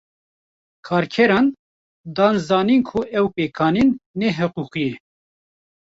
Kerkeran, 0.87 1.45
dan 2.15 2.33
zanîn 2.47 2.81
ku 2.89 2.99
ev 3.17 3.25
pêkanîn 3.35 3.89
ne 4.19 4.27
hiqûqî 4.37 4.83
ye 4.89 4.95